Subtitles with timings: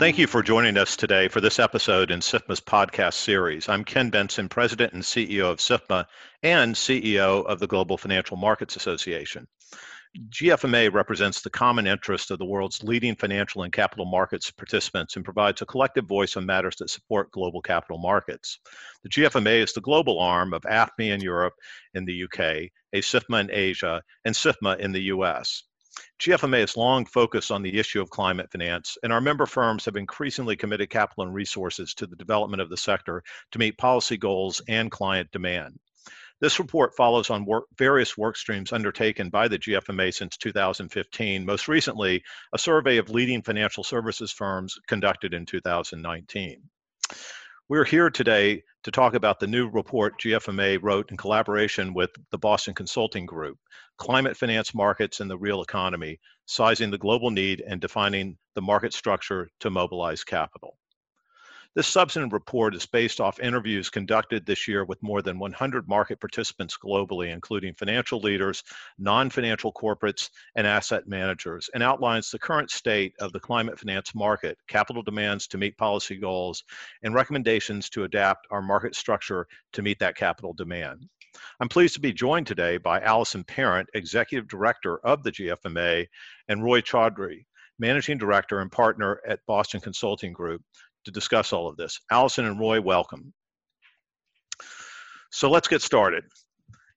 [0.00, 3.68] Thank you for joining us today for this episode in SIFMA's podcast series.
[3.68, 6.06] I'm Ken Bentsen, President and CEO of SIFMA
[6.42, 9.46] and CEO of the Global Financial Markets Association.
[10.30, 15.24] GFMA represents the common interest of the world's leading financial and capital markets participants and
[15.24, 18.58] provides a collective voice on matters that support global capital markets.
[19.02, 21.52] The GFMA is the global arm of AFME in Europe
[21.92, 25.64] and the UK, ASIFMA in Asia, and SIFMA in the US.
[26.20, 29.96] GFMA has long focused on the issue of climate finance, and our member firms have
[29.96, 33.22] increasingly committed capital and resources to the development of the sector
[33.52, 35.78] to meet policy goals and client demand.
[36.40, 41.68] This report follows on work, various work streams undertaken by the GFMA since 2015, most
[41.68, 42.22] recently,
[42.54, 46.62] a survey of leading financial services firms conducted in 2019.
[47.70, 52.38] We're here today to talk about the new report GFMA wrote in collaboration with the
[52.38, 53.58] Boston Consulting Group,
[53.96, 58.92] Climate Finance Markets and the Real Economy, Sizing the Global Need and Defining the Market
[58.92, 60.78] Structure to Mobilize Capital.
[61.76, 66.18] This substantive report is based off interviews conducted this year with more than 100 market
[66.18, 68.64] participants globally, including financial leaders,
[68.98, 74.16] non financial corporates, and asset managers, and outlines the current state of the climate finance
[74.16, 76.64] market, capital demands to meet policy goals,
[77.04, 81.08] and recommendations to adapt our market structure to meet that capital demand.
[81.60, 86.08] I'm pleased to be joined today by Allison Parent, Executive Director of the GFMA,
[86.48, 87.44] and Roy Choudhury,
[87.78, 90.62] Managing Director and Partner at Boston Consulting Group,
[91.04, 91.98] to discuss all of this.
[92.10, 93.32] Allison and Roy, welcome.
[95.30, 96.24] So let's get started.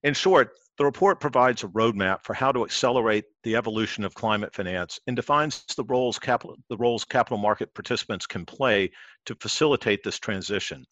[0.03, 4.53] In short, the report provides a roadmap for how to accelerate the evolution of climate
[4.55, 8.91] finance and defines the roles capital, the roles capital market participants can play
[9.25, 10.83] to facilitate this transition.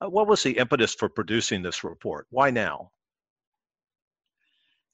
[0.00, 2.26] Uh, what was the impetus for producing this report?
[2.30, 2.90] Why now?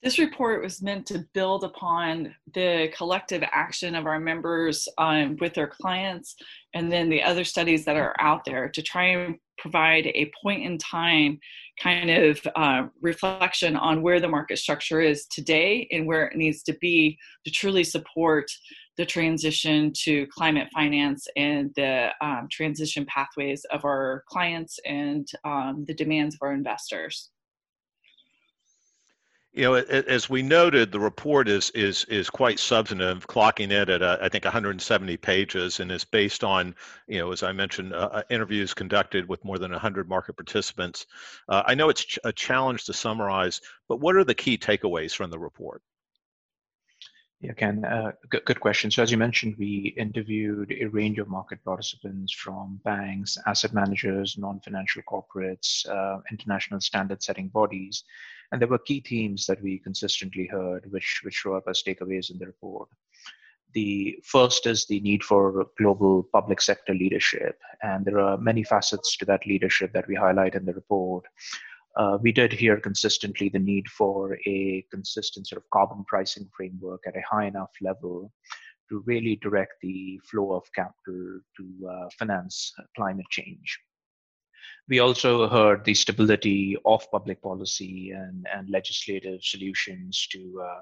[0.05, 5.55] This report was meant to build upon the collective action of our members um, with
[5.55, 6.35] their clients
[6.75, 10.61] and then the other studies that are out there to try and provide a point
[10.61, 11.39] in time
[11.81, 16.61] kind of uh, reflection on where the market structure is today and where it needs
[16.61, 18.45] to be to truly support
[18.97, 25.83] the transition to climate finance and the um, transition pathways of our clients and um,
[25.87, 27.31] the demands of our investors
[29.55, 34.01] you know, as we noted, the report is is is quite substantive, clocking in at
[34.01, 36.75] uh, I think 170 pages, and is based on,
[37.07, 41.05] you know, as I mentioned, uh, uh interviews conducted with more than 100 market participants.
[41.47, 45.15] Uh, I know it's ch- a challenge to summarize, but what are the key takeaways
[45.15, 45.81] from the report?
[47.39, 48.91] Yeah, Ken, uh, good, good question.
[48.91, 54.37] So as you mentioned, we interviewed a range of market participants from banks, asset managers,
[54.37, 58.03] non-financial corporates, uh, international standard-setting bodies,
[58.51, 62.29] and there were key themes that we consistently heard, which, which show up as takeaways
[62.29, 62.89] in the report.
[63.73, 69.17] The first is the need for global public sector leadership, and there are many facets
[69.17, 71.25] to that leadership that we highlight in the report.
[71.97, 77.01] Uh, we did hear consistently the need for a consistent sort of carbon pricing framework
[77.05, 78.31] at a high enough level
[78.89, 83.79] to really direct the flow of capital to uh, finance climate change
[84.87, 90.81] we also heard the stability of public policy and, and legislative solutions to uh,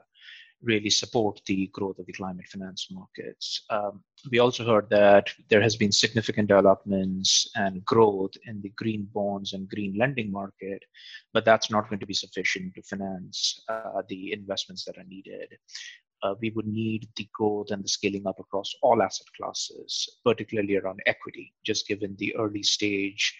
[0.61, 3.65] really support the growth of the climate finance markets.
[3.69, 9.07] Um, we also heard that there has been significant developments and growth in the green
[9.13, 10.83] bonds and green lending market,
[11.33, 15.47] but that's not going to be sufficient to finance uh, the investments that are needed.
[16.23, 20.77] Uh, we would need the growth and the scaling up across all asset classes, particularly
[20.77, 23.35] around equity, just given the early stage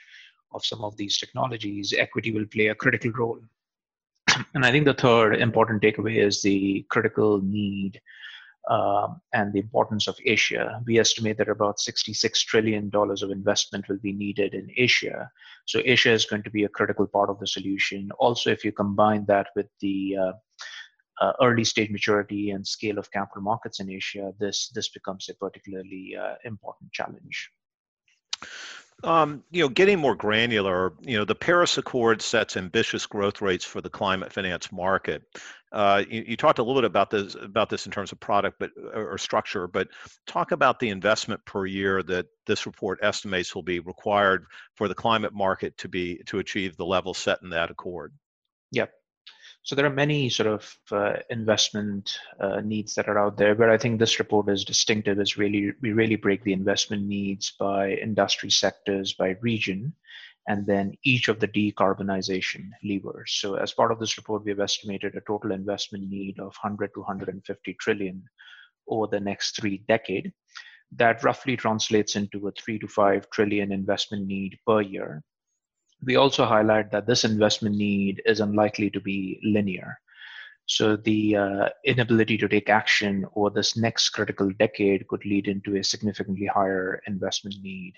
[0.53, 3.41] of some of these technologies, equity will play a critical role.
[4.53, 7.99] and I think the third important takeaway is the critical need
[8.69, 10.81] um, and the importance of Asia.
[10.85, 15.29] We estimate that about $66 trillion of investment will be needed in Asia.
[15.65, 18.09] So Asia is going to be a critical part of the solution.
[18.19, 20.31] Also, if you combine that with the uh,
[21.21, 25.35] uh, early stage maturity and scale of capital markets in Asia, this this becomes a
[25.35, 27.51] particularly uh, important challenge.
[29.03, 33.65] Um, you know, getting more granular, you know, the Paris Accord sets ambitious growth rates
[33.65, 35.23] for the climate finance market.
[35.73, 38.59] Uh, you, you, talked a little bit about this about this in terms of product,
[38.59, 39.67] but or structure.
[39.67, 39.89] But
[40.25, 44.45] talk about the investment per year that this report estimates will be required
[44.75, 48.13] for the climate market to be to achieve the level set in that accord.
[48.71, 48.91] Yep.
[49.63, 53.69] So there are many sort of uh, investment uh, needs that are out there, but
[53.69, 55.19] I think this report is distinctive.
[55.19, 59.94] Is really we really break the investment needs by industry sectors, by region,
[60.50, 63.31] and then each of the decarbonization levers.
[63.39, 66.94] So as part of this report, we have estimated a total investment need of 100
[66.95, 68.24] to 150 trillion
[68.89, 70.33] over the next three decade.
[70.95, 75.24] that roughly translates into a three to five trillion investment need per year.
[76.05, 80.00] We also highlight that this investment need is unlikely to be linear.
[80.65, 85.75] So the uh, inability to take action over this next critical decade could lead into
[85.75, 87.94] a significantly higher investment need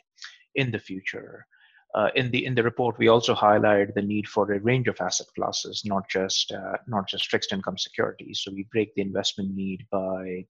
[0.55, 1.45] in the future.
[1.93, 4.99] Uh, in the in the report, we also highlight the need for a range of
[4.99, 8.41] asset classes, not just uh, not just fixed income securities.
[8.43, 10.45] So we break the investment need by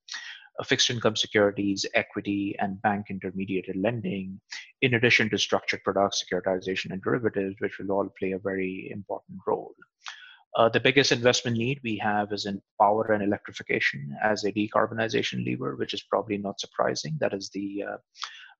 [0.63, 4.39] fixed income securities, equity, and bank intermediated lending,
[4.81, 9.37] in addition to structured products, securitization, and derivatives, which will all play a very important
[9.45, 9.73] role.
[10.55, 15.45] Uh, the biggest investment need we have is in power and electrification as a decarbonization
[15.45, 17.17] lever, which is probably not surprising.
[17.19, 17.97] That is the uh,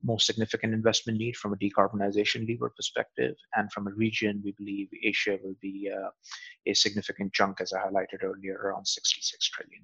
[0.04, 3.36] most significant investment need from a decarbonization lever perspective.
[3.56, 6.10] And from a region, we believe Asia will be uh,
[6.66, 9.84] a significant chunk, as I highlighted earlier, around 66 trillion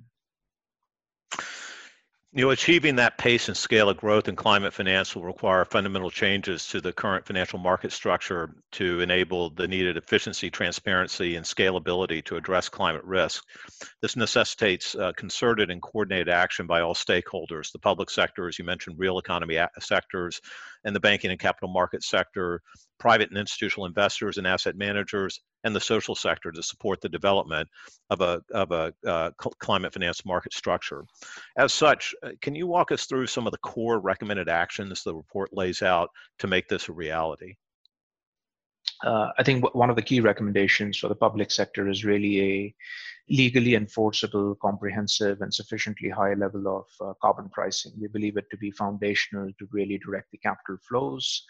[2.34, 6.10] you know, achieving that pace and scale of growth in climate finance will require fundamental
[6.10, 12.24] changes to the current financial market structure to enable the needed efficiency, transparency, and scalability
[12.24, 13.44] to address climate risk.
[14.02, 18.64] This necessitates uh, concerted and coordinated action by all stakeholders, the public sector, as you
[18.64, 20.40] mentioned, real economy sectors,
[20.86, 22.62] and the banking and capital market sector,
[23.02, 27.68] private and institutional investors and asset managers, and the social sector to support the development
[28.12, 31.04] of a, of a uh, climate finance market structure.
[31.58, 35.16] As such, uh, can you walk us through some of the core recommended actions the
[35.16, 37.56] report lays out to make this a reality?
[39.04, 42.76] Uh, I think one of the key recommendations for the public sector is really a
[43.32, 47.94] legally enforceable, comprehensive, and sufficiently high level of uh, carbon pricing.
[48.00, 51.46] We believe it to be foundational to really direct the capital flows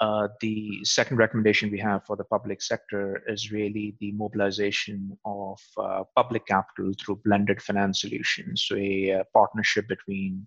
[0.00, 5.60] uh, the second recommendation we have for the public sector is really the mobilization of
[5.78, 8.64] uh, public capital through blended finance solutions.
[8.66, 10.46] So, a, a uh, partnership between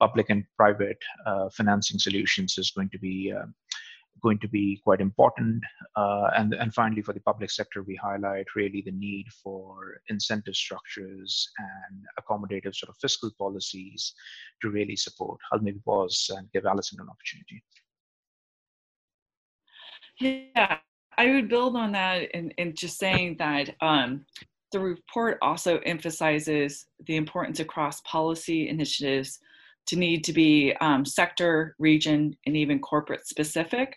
[0.00, 3.46] public and private uh, financing solutions is going to be uh,
[4.22, 5.62] going to be quite important.
[6.36, 11.48] and and finally, for the public sector, we highlight really the need for incentive structures
[11.58, 14.12] and accommodative sort of fiscal policies
[14.60, 15.38] to really support.
[15.50, 17.62] I'll maybe pause and give Allison an opportunity.
[20.22, 20.78] Yeah,
[21.18, 24.24] I would build on that and, just saying that um,
[24.70, 29.40] the report also emphasizes the importance across policy initiatives
[29.86, 33.96] to need to be um, sector, region, and even corporate specific.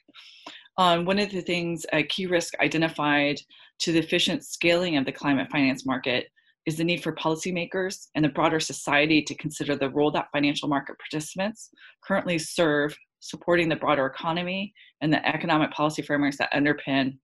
[0.77, 3.39] Um, one of the things, a key risk identified
[3.79, 6.27] to the efficient scaling of the climate finance market
[6.65, 10.67] is the need for policymakers and the broader society to consider the role that financial
[10.67, 11.69] market participants
[12.03, 17.17] currently serve supporting the broader economy and the economic policy frameworks that underpin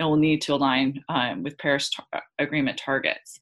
[0.00, 3.38] and will need to align um, with Paris uh, Agreement targets.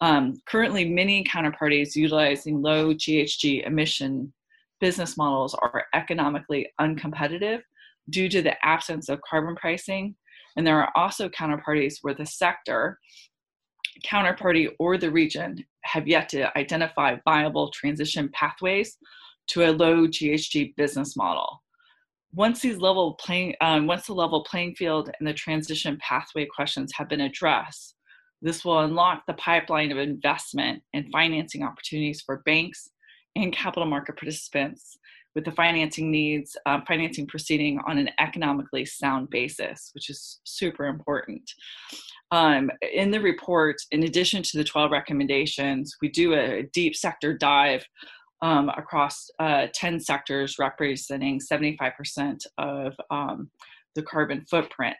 [0.00, 4.32] Um, currently, many counterparties utilizing low GHG emission
[4.80, 7.62] business models are economically uncompetitive
[8.10, 10.14] due to the absence of carbon pricing.
[10.56, 13.00] And there are also counterparties where the sector,
[14.06, 18.96] counterparty, or the region have yet to identify viable transition pathways
[19.48, 21.62] to a low GHG business model.
[22.34, 26.92] Once these level playing, um, once the level playing field and the transition pathway questions
[26.94, 27.94] have been addressed,
[28.42, 32.90] this will unlock the pipeline of investment and financing opportunities for banks
[33.34, 34.98] and capital market participants
[35.34, 40.86] with the financing needs, uh, financing proceeding on an economically sound basis, which is super
[40.86, 41.50] important.
[42.30, 47.36] Um, in the report, in addition to the 12 recommendations, we do a deep sector
[47.36, 47.84] dive
[48.42, 53.50] um, across uh, 10 sectors representing 75% of um,
[53.94, 54.96] the carbon footprint.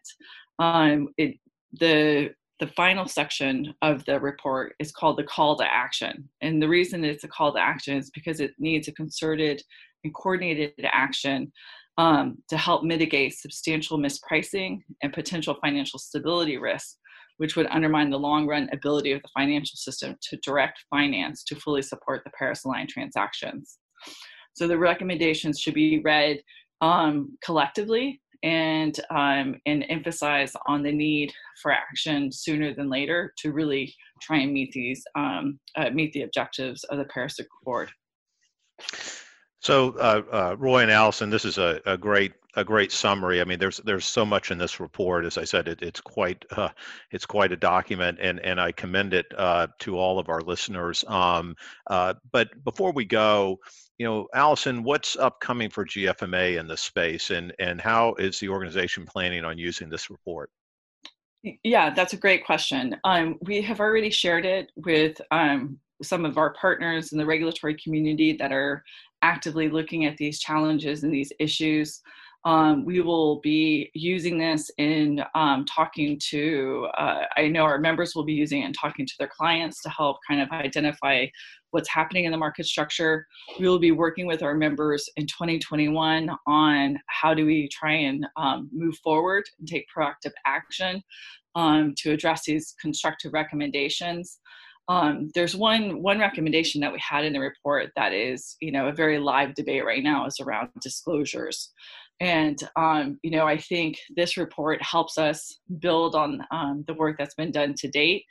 [0.58, 1.36] Um, it,
[1.72, 2.30] the,
[2.60, 6.28] the final section of the report is called the call to action.
[6.40, 9.62] And the reason it's a call to action is because it needs a concerted
[10.04, 11.52] and coordinated action
[11.98, 16.96] um, to help mitigate substantial mispricing and potential financial stability risks
[17.38, 21.56] which would undermine the long run ability of the financial system to direct finance to
[21.56, 23.78] fully support the Paris aligned transactions.
[24.54, 26.40] So the recommendations should be read
[26.80, 33.52] um, collectively and um, and emphasize on the need for action sooner than later to
[33.52, 37.90] really try and meet these um, uh, meet the objectives of the Paris Accord.
[39.60, 43.40] So, uh, uh, Roy and Allison, this is a, a, great a great summary.
[43.40, 45.24] I mean, there's there's so much in this report.
[45.24, 46.70] As I said, it, it's quite uh,
[47.12, 51.04] it's quite a document, and and I commend it uh, to all of our listeners.
[51.06, 51.54] Um,
[51.86, 53.58] uh, but before we go,
[53.98, 58.48] you know, Allison, what's upcoming for GFMA in this space, and and how is the
[58.48, 60.50] organization planning on using this report?
[61.62, 62.96] Yeah, that's a great question.
[63.04, 67.76] Um, we have already shared it with um, some of our partners in the regulatory
[67.76, 68.82] community that are
[69.22, 72.00] actively looking at these challenges and these issues.
[72.44, 78.14] Um, we will be using this in um, talking to, uh, I know our members
[78.14, 81.26] will be using it and talking to their clients to help kind of identify
[81.70, 83.26] what's happening in the market structure.
[83.58, 88.26] We will be working with our members in 2021 on how do we try and
[88.36, 91.02] um, move forward and take proactive action
[91.54, 94.38] um, to address these constructive recommendations.
[94.88, 98.88] Um, there's one one recommendation that we had in the report that is you know
[98.88, 101.72] a very live debate right now is around disclosures.
[102.20, 107.16] And um, you know i think this report helps us build on um, the work
[107.16, 108.24] that's been done to date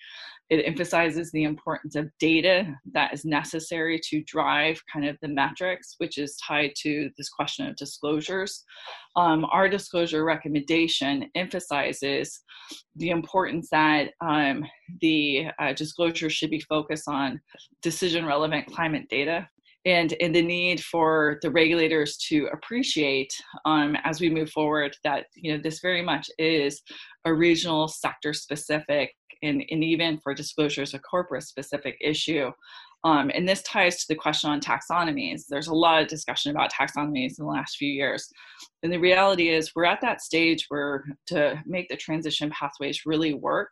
[0.50, 5.96] it emphasizes the importance of data that is necessary to drive kind of the metrics
[5.98, 8.64] which is tied to this question of disclosures.
[9.16, 12.42] Um, our disclosure recommendation emphasizes
[12.96, 14.66] the importance that um,
[15.02, 17.42] the uh, disclosure should be focused on
[17.82, 19.48] decision relevant climate data
[19.86, 23.34] and, and the need for the regulators to appreciate
[23.66, 26.82] um, as we move forward that you know this very much is
[27.26, 29.14] a regional sector specific
[29.44, 32.52] and, and even for disclosures a corporate specific issue
[33.04, 35.46] um, and this ties to the question on taxonomies.
[35.48, 38.30] There's a lot of discussion about taxonomies in the last few years.
[38.84, 43.34] And the reality is, we're at that stage where to make the transition pathways really
[43.34, 43.70] work,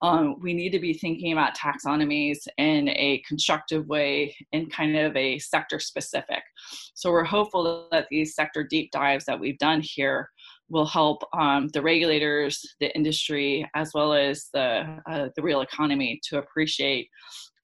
[0.00, 5.14] um, we need to be thinking about taxonomies in a constructive way and kind of
[5.16, 6.42] a sector specific.
[6.94, 10.30] So we're hopeful that these sector deep dives that we've done here
[10.72, 16.18] will help um, the regulators, the industry, as well as the, uh, the real economy
[16.24, 17.08] to appreciate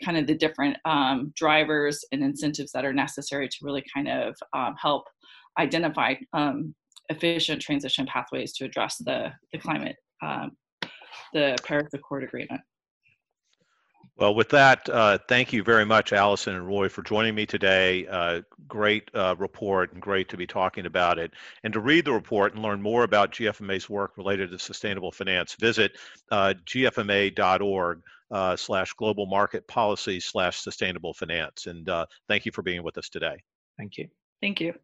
[0.04, 4.36] kind of the different um, drivers and incentives that are necessary to really kind of
[4.52, 5.04] um, help
[5.58, 6.74] identify um,
[7.08, 10.52] efficient transition pathways to address the, the climate, um,
[11.32, 12.60] the Paris Accord Agreement.
[14.18, 18.04] Well, with that, uh, thank you very much, Allison and Roy, for joining me today.
[18.08, 21.32] Uh, great uh, report and great to be talking about it.
[21.62, 25.54] And to read the report and learn more about GFMA's work related to sustainable finance,
[25.54, 25.92] visit
[26.32, 31.68] uh, gfma.org uh, slash global market policy slash sustainable finance.
[31.68, 33.36] And uh, thank you for being with us today.
[33.76, 34.08] Thank you.
[34.42, 34.74] Thank you.